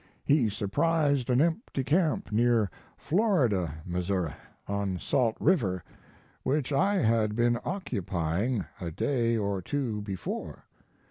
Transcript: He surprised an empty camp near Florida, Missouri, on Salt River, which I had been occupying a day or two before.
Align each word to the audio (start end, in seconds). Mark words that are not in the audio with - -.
He 0.25 0.49
surprised 0.49 1.29
an 1.29 1.41
empty 1.41 1.83
camp 1.83 2.31
near 2.31 2.71
Florida, 2.97 3.83
Missouri, 3.85 4.33
on 4.67 4.97
Salt 4.97 5.37
River, 5.39 5.83
which 6.41 6.73
I 6.73 6.95
had 6.95 7.35
been 7.35 7.59
occupying 7.63 8.65
a 8.79 8.89
day 8.89 9.37
or 9.37 9.61
two 9.61 10.01
before. 10.01 10.65